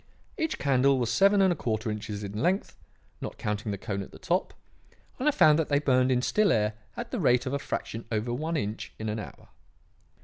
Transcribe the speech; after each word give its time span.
Each 0.35 0.57
candle 0.57 0.97
was 0.97 1.11
seven 1.11 1.43
and 1.43 1.53
a 1.53 1.55
quarter 1.55 1.91
inches 1.91 2.23
in 2.23 2.31
length, 2.41 2.75
not 3.21 3.37
counting 3.37 3.71
the 3.71 3.77
cone 3.77 4.01
at 4.01 4.09
the 4.11 4.17
top, 4.17 4.51
and 5.19 5.27
I 5.27 5.31
found 5.31 5.59
that 5.59 5.67
they 5.69 5.77
burned 5.77 6.11
in 6.11 6.23
still 6.23 6.51
air 6.51 6.73
at 6.97 7.11
the 7.11 7.19
rate 7.19 7.45
of 7.45 7.53
a 7.53 7.59
fraction 7.59 8.05
over 8.11 8.33
one 8.33 8.57
inch 8.57 8.93
in 8.97 9.09
an 9.09 9.19
hour. 9.19 9.49